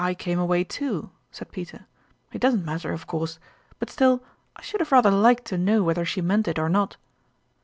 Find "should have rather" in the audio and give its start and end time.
4.63-5.11